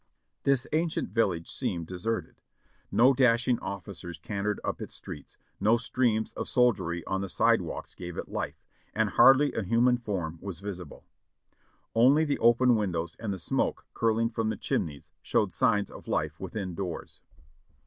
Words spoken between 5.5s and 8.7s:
no streams of soldiery on the sidewalks gav.e it life,